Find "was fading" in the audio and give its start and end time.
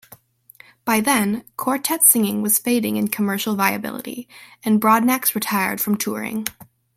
2.41-2.95